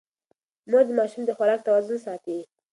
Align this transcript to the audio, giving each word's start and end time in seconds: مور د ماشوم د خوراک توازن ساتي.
مور 0.69 0.83
د 0.87 0.89
ماشوم 0.97 1.23
د 1.25 1.31
خوراک 1.37 1.59
توازن 1.67 1.97
ساتي. 2.05 2.39